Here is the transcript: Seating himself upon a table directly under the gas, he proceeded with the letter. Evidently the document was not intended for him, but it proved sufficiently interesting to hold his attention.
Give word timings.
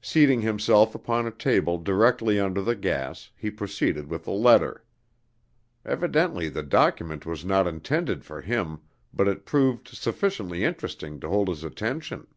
Seating 0.00 0.42
himself 0.42 0.94
upon 0.94 1.26
a 1.26 1.32
table 1.32 1.76
directly 1.76 2.38
under 2.38 2.62
the 2.62 2.76
gas, 2.76 3.32
he 3.36 3.50
proceeded 3.50 4.06
with 4.06 4.22
the 4.24 4.30
letter. 4.30 4.84
Evidently 5.84 6.48
the 6.48 6.62
document 6.62 7.26
was 7.26 7.44
not 7.44 7.66
intended 7.66 8.24
for 8.24 8.40
him, 8.42 8.78
but 9.12 9.26
it 9.26 9.44
proved 9.44 9.88
sufficiently 9.88 10.62
interesting 10.62 11.18
to 11.18 11.26
hold 11.28 11.48
his 11.48 11.64
attention. 11.64 12.28